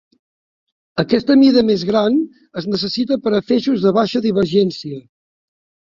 Aquesta 1.03 1.35
mida 1.41 1.63
més 1.67 1.85
gran 1.91 2.17
es 2.63 2.69
necessita 2.73 3.21
per 3.27 3.37
a 3.37 3.45
feixos 3.53 3.87
de 3.87 3.97
baixa 4.03 4.27
divergència. 4.29 5.03